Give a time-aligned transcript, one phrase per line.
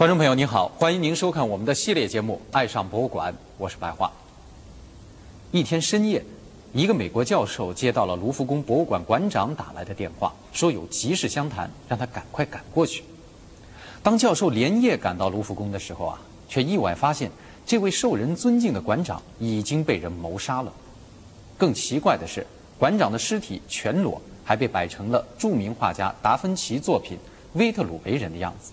[0.00, 4.10] 观众朋友您好，欢迎您收看我们的系列节目《爱上博物馆》，我是白桦。
[5.50, 6.24] 一天深夜，
[6.72, 13.04] 一个美国教授接到了卢浮宫博物馆馆长打来的电话，说有急事相谈，让他赶快赶过去。
[14.02, 17.30] 当教授连夜赶到卢浮宫的时候啊，却意外发现
[17.66, 20.72] 这位受人尊敬的馆长已经被人谋杀了。
[21.58, 22.46] 更奇怪的是，
[22.78, 27.18] 馆长的尸体全裸，还被摆成了著名画家达芬奇作品
[27.58, 28.72] 《威特鲁维人》的样子。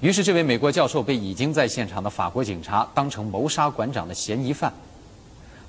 [0.00, 4.72] 于是，这位美国教授被已经在现场的法国警察当成谋杀馆长的嫌疑犯。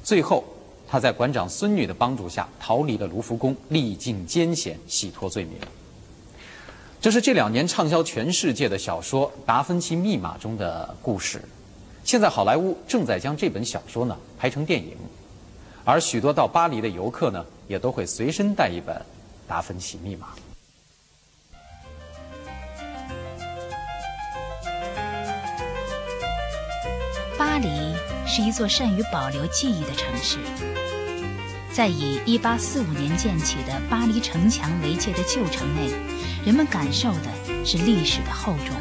[0.02, 0.46] 最后，
[0.88, 5.58] 他在馆长孙女的帮助下逃离了卢浮宫，历尽艰险，洗脱罪名。
[7.02, 11.44] 这是这两年畅销全世界的小说《达芬奇密码》中的故事。
[12.06, 14.96] 现在，好莱坞正在将这本小说呢拍成电影，
[15.84, 18.96] 而许多到巴黎的游客呢，也都会随身带一本
[19.46, 20.28] 《达芬奇密码》。
[28.34, 30.38] 是一座善于保留记忆的城市，
[31.74, 35.92] 在以1845年建起的巴黎城墙为界的旧城内，
[36.46, 38.74] 人们感受的是历史的厚重。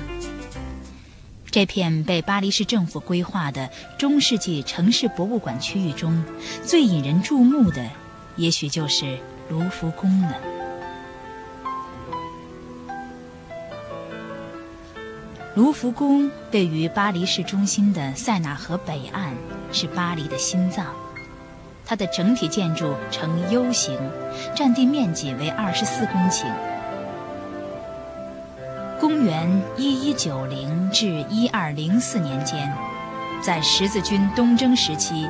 [1.51, 6.25] 这片被巴黎市政府规划的中世纪城市博物馆区域中，
[6.65, 7.91] 最引人注目的，
[8.37, 9.19] 也许就是
[9.49, 10.60] 卢浮宫了。
[15.57, 19.35] 卢浮宫位于巴黎市中心的塞纳河北岸，
[19.73, 20.87] 是巴黎的心脏。
[21.85, 23.99] 它的整体建筑呈 U 型，
[24.55, 26.47] 占地面积为二十四公顷。
[29.01, 32.73] 公元一一九零至一二零四年间。
[33.43, 35.29] 在十字军东征时期，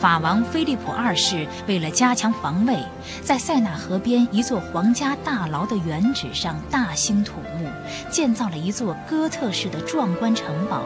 [0.00, 2.76] 法王菲利普二世为了加强防卫，
[3.22, 7.68] 在塞纳河边一座皇家大牢的原址上大兴土木，
[8.10, 10.82] 建造了一座哥特式的壮观城堡，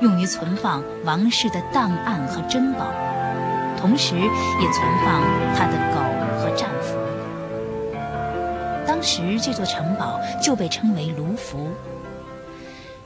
[0.00, 2.92] 用于存放王室的档案和珍宝，
[3.80, 5.20] 同时也存放
[5.56, 6.00] 他的狗
[6.38, 6.96] 和战俘。
[8.86, 11.70] 当时这座城堡就被称为卢浮。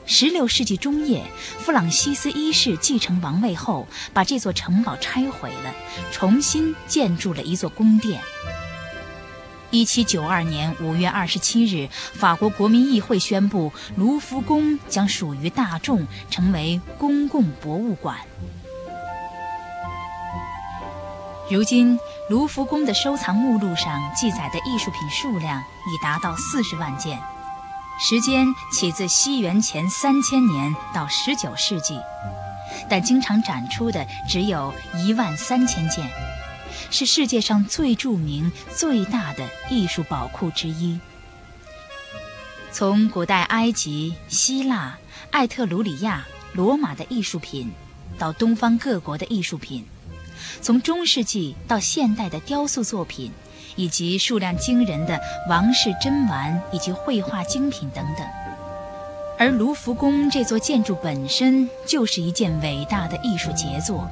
[0.07, 1.23] 十六世纪中叶，
[1.59, 5.73] 弗朗西斯一世继承王位后，把这座城堡拆毁了，
[6.11, 8.21] 重新建筑了一座宫殿。
[9.71, 18.17] 一七九二年五月二十七日，法国国民议会宣布，卢浮宫将属于大众，成为公共博物馆。
[21.49, 21.99] 如今，
[22.29, 27.19] 卢浮宫的收藏目录上记载的艺术品数量已达到四十万件。
[27.97, 31.97] 时间起自西元前三千年到十九世纪，
[32.89, 36.05] 但经常展出的只有一万三千件，
[36.91, 40.99] 是世界上最著名、最大的艺术宝库之一。
[42.71, 44.97] 从古代埃及、希腊、
[45.31, 47.71] 艾特鲁里亚、罗马的艺术品，
[48.19, 49.85] 到东方各国的艺术品，
[50.61, 53.31] 从中世纪到现代的雕塑作品。
[53.75, 55.19] 以及数量惊人的
[55.49, 58.25] 王室珍玩以及绘画精品等等，
[59.37, 64.09] 而卢浮宫这座建筑本身就是一件伟大的艺术杰作，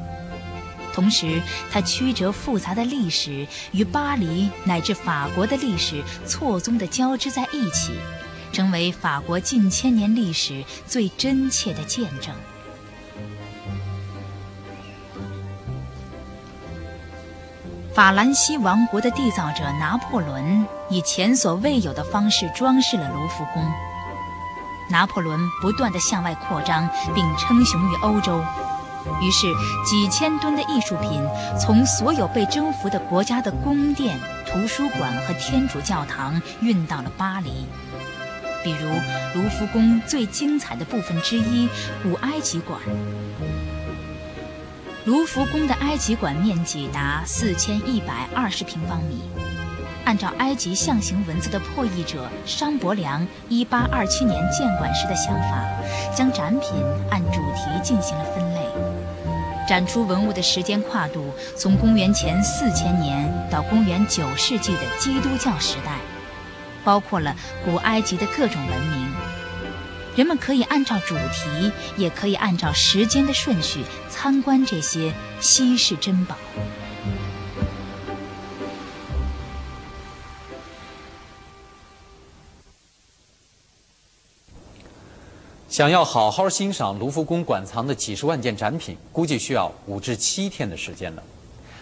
[0.93, 1.41] 同时
[1.71, 7.93] 它曲折复杂的历史与巴黎乃至法国的历史错综地交织在一起，
[8.51, 12.35] 成为法国近千年历史最真切的见证。
[17.93, 23.63] 法兰西王国的缔造者拿破仑以前所未有的方式装饰了卢浮宫。
[24.89, 28.43] 拿破仑不断地向外扩张，并称雄于欧洲，
[29.21, 29.45] 于是
[29.85, 31.23] 几千吨的艺术品
[31.59, 37.67] 从所有被征服的国家的宫殿、图书馆和天主教堂运到了巴黎。
[38.63, 38.89] 比如
[39.35, 41.69] 卢浮宫最精彩的部分之一——
[42.01, 42.79] 古埃及馆。
[45.05, 49.21] 卢浮宫的埃及馆面积达四千一百二十平方米。
[50.05, 55.65] 按照埃及象形文字的破译者商伯良一八二七年建馆时的想法，
[56.15, 56.71] 将展品
[57.09, 58.61] 按主题进行了分类。
[59.67, 65.97] 展出文物的时间跨度从公元前四千年到公元九世纪的基督教时代，
[66.85, 67.35] 包括了
[67.65, 69.12] 古埃及的各种文明。
[70.15, 75.11] 人们可以按照主题，也可以按照时间的顺序参观这些
[75.41, 76.35] 稀世珍宝。
[85.67, 91.23] 想要好好欣赏卢浮宫馆藏的几十万件展品，估计需要五至七天的时间了。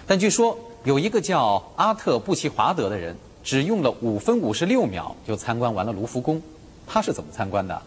[0.08, 3.14] 但据说有一个叫阿特布奇华德的人，
[3.44, 6.42] 只用了五分五十六秒就参观完了卢浮宫。
[6.88, 7.82] 他是怎么参观的？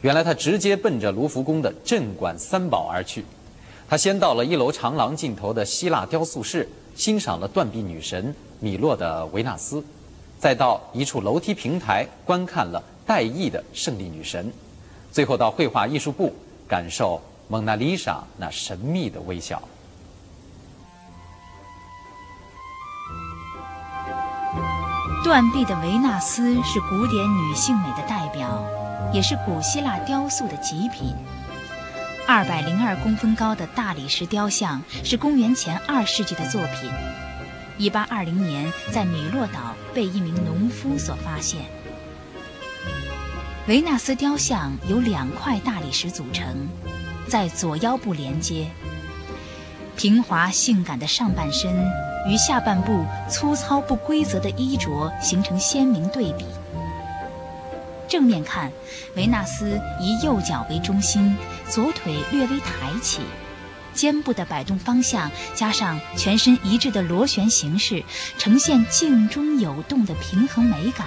[0.00, 3.24] 原来他直接奔着卢浮宫的镇馆三宝而去。
[3.88, 9.82] 他先到了一楼长廊尽头的希腊雕塑室，欣赏了断臂女神米洛的维纳斯，
[10.38, 14.52] 再到一处楼梯平台观看了戴艺的胜利女神，
[15.10, 16.34] 最后到绘画艺术部
[16.68, 19.60] 感受蒙娜丽莎那神秘的微笑。
[25.24, 28.64] 断臂的维纳斯是古典女性美的代表，
[29.12, 31.14] 也是古希腊雕塑的极品。
[32.26, 36.90] 二百零二公分高的大理石雕像是公元前二世纪的作品，
[37.78, 41.62] 一八二零年在米洛岛被一名农夫所发现。
[43.66, 46.68] 维纳斯雕像由两块大理石组成，
[47.26, 48.70] 在左腰部连接，
[49.96, 51.72] 平滑性感的上半身
[52.26, 56.44] 与下半部粗糙不规则的衣着形成鲜明对比。
[58.08, 58.72] 正面看，
[59.14, 61.36] 维纳斯以右脚为中心，
[61.68, 63.20] 左腿略微抬起，
[63.92, 68.02] 肩部的摆动方向加上全身一致的螺旋形式，
[68.38, 71.06] 呈现静中有动的平衡美感，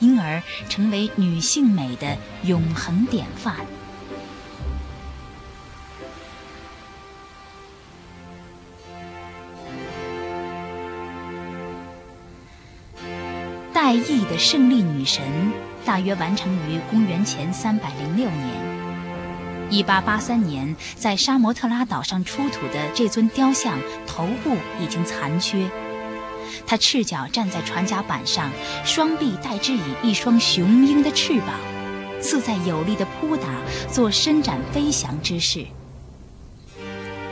[0.00, 3.54] 因而成为女性美的永恒典范。
[13.72, 15.22] 戴艺的胜利女神。
[15.84, 18.70] 大约完成于公元前三百零六年。
[19.70, 25.70] 一八八三年，在沙摩特拉岛上出土的这尊雕像头部已经残缺。
[26.66, 28.50] 他赤脚站在船甲板上，
[28.84, 31.54] 双臂代之以一双雄鹰的翅膀，
[32.20, 33.46] 似在有力的扑打，
[33.88, 35.64] 做伸展飞翔之势。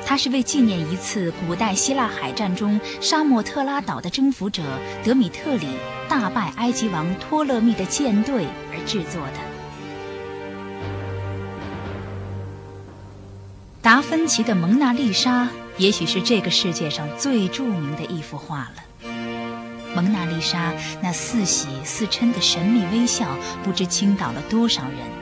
[0.08, 4.62] 它是为纪念一次古代希腊海战中沙漠特拉岛的征服者
[5.04, 5.66] 德米特里
[6.08, 9.34] 大败埃及王托勒密的舰队而制作的。
[13.82, 15.44] 达芬奇的《蒙娜丽莎》
[15.76, 18.76] 也许是这个世界上最著名的一幅画了。
[19.94, 20.72] 蒙娜丽莎
[21.02, 25.17] 那似喜似嗔的神秘微笑，不知倾倒了多少人。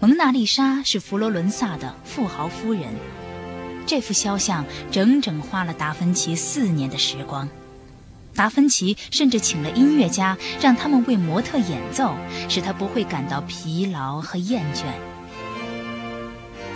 [0.00, 2.84] 蒙娜丽莎是佛罗伦萨的富豪夫人，
[3.84, 7.48] 这幅肖像整整花了达芬奇四年的时光。
[8.32, 12.14] 达芬奇甚至请了音乐家，让他们为模特演奏，
[12.48, 14.84] 使他不会感到疲劳和厌倦。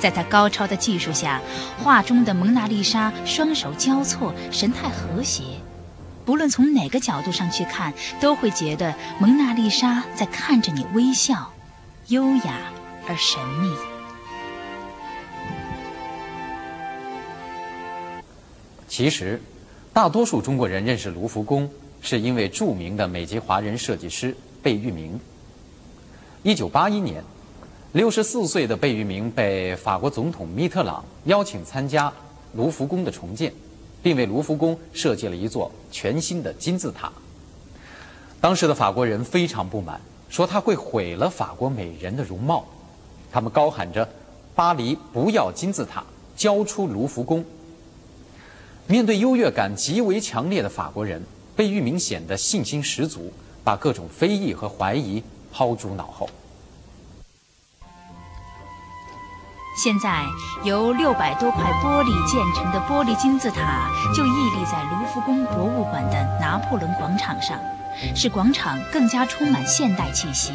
[0.01, 1.41] 在他高超的技术下，
[1.79, 5.45] 画中的蒙娜丽莎双手交错，神态和谐，
[6.25, 11.53] 不论从哪个角度上去看，都会觉得蒙娜丽莎在看着你微笑，
[12.09, 12.59] 优雅。
[13.09, 13.71] 而神秘。
[18.89, 19.41] 其实，
[19.93, 21.69] 大多数中国人认识卢浮宫，
[22.01, 25.19] 是因为著名的美籍华人设计师贝聿铭。
[26.43, 27.25] 一九八一年，
[27.93, 32.13] 六十四岁的贝聿铭被法国总统密特朗邀请参加
[32.55, 33.53] 卢浮宫的重建，
[34.03, 37.11] 并为卢浮宫设计了一座全新的金字塔。
[38.41, 42.67] 当时的法国人非常不满，说他会毁了法国美人的容貌。
[43.33, 44.07] 他们高喊着
[44.55, 46.05] ：“巴黎不要金字塔，
[46.37, 47.43] 交出卢浮宫。”
[48.87, 51.23] 面对优越感极为强烈的法国人，
[51.57, 53.33] 贝聿铭显得信心十足，
[53.65, 56.29] 把各种非议和怀疑抛诸脑后。
[59.83, 60.27] 现在，
[60.65, 67.59] 由六百多块玻璃建成的玻璃金字塔就屹立在卢浮宫博物馆的拿破仑广场上，
[68.15, 70.53] 使广场更加充满现代气息。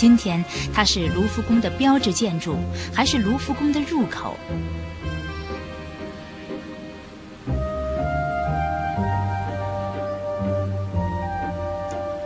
[0.00, 0.42] 今天，
[0.72, 2.56] 它是卢浮宫的标志建筑，
[2.94, 4.34] 还是卢浮宫的入口。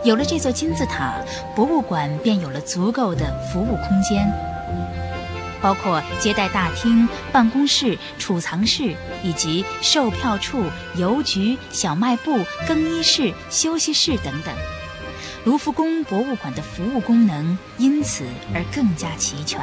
[0.05, 1.15] 有了这座金字塔，
[1.53, 4.25] 博物馆便有了足够的服务空间，
[5.61, 10.63] 包括接待大厅、办公室、储藏室以及售票处、
[10.95, 14.55] 邮局、小卖部、更衣室、休息室等等。
[15.45, 19.61] 卢浮宫博物馆的服务功能因此而更加齐全。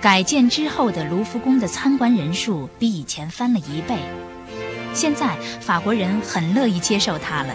[0.00, 3.96] 改建之后的卢浮宫的参观人数比以前翻了一倍，
[4.92, 7.54] 现在法国人很乐意接受它了。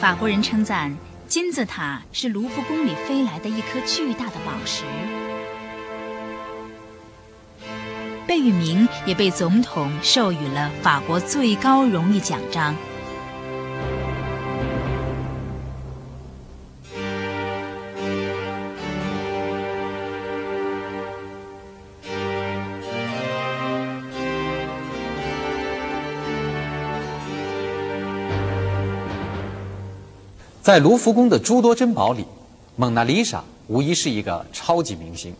[0.00, 0.96] 法国人称赞
[1.26, 4.84] 金字塔是卢浮宫里飞来的一颗巨大的宝石。
[8.28, 12.76] 贝聿铭也被总统授予了法国最高荣誉奖章。
[30.60, 32.26] 在卢浮宫的诸多珍宝里
[32.76, 35.34] 蒙娜丽莎无疑是一个超级明星。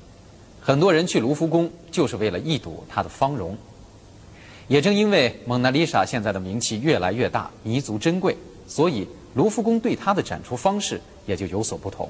[0.68, 3.56] 很多人去卢浮宫就是为了一睹它的芳容。
[4.66, 12.06] 也正因为蒙娜丽莎现在的名气越来越大，弥足珍贵，所以卢浮宫对它的展出方式也就有所不同。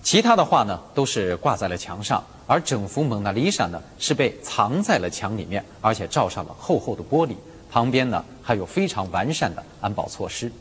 [0.00, 7.34] 其他的画呢，都是挂在了墙上，而整幅蒙娜丽莎呢，是被藏在了墙里面，而且罩上了厚厚的玻璃，
[7.68, 10.52] 旁边呢还有非常完善的安保措施。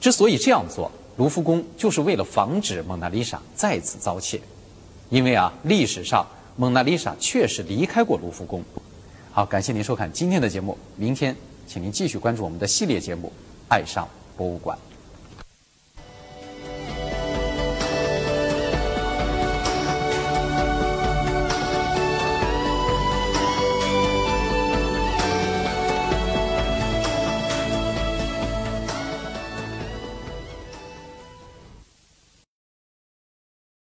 [0.00, 4.40] 之所以这样做，卢浮宫就是为了防止蒙娜丽莎再次遭窃，
[5.10, 6.26] 因为啊，历史上
[6.56, 8.64] 蒙娜丽莎确实离开过卢浮宫。
[9.32, 11.36] 好，感谢您收看今天的节目，明天
[11.66, 13.28] 请您继续关注我们的系列节目
[13.68, 14.76] 《爱上博物馆》。